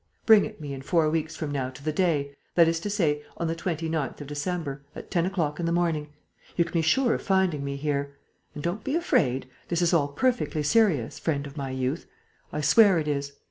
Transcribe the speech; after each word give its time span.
Bring 0.25 0.45
it 0.45 0.59
me 0.59 0.73
in 0.73 0.81
four 0.81 1.11
weeks 1.11 1.35
from 1.35 1.51
now 1.51 1.69
to 1.69 1.83
the 1.83 1.91
day, 1.93 2.35
that 2.55 2.67
is 2.67 2.79
to 2.79 2.89
say, 2.89 3.21
on 3.37 3.45
the 3.45 3.53
29th 3.55 4.19
of 4.19 4.25
December, 4.25 4.81
at 4.95 5.11
ten 5.11 5.27
o'clock 5.27 5.59
in 5.59 5.67
the 5.67 5.71
morning. 5.71 6.11
You 6.55 6.65
can 6.65 6.73
be 6.73 6.81
sure 6.81 7.13
of 7.13 7.21
finding 7.21 7.63
me 7.63 7.75
here. 7.75 8.15
And 8.55 8.63
don't 8.63 8.83
be 8.83 8.95
afraid: 8.95 9.47
this 9.67 9.79
is 9.83 9.93
all 9.93 10.07
perfectly 10.07 10.63
serious, 10.63 11.19
friend 11.19 11.45
of 11.45 11.55
my 11.55 11.69
youth; 11.69 12.07
I 12.51 12.61
swear 12.61 12.97
it 12.97 13.07
is. 13.07 13.33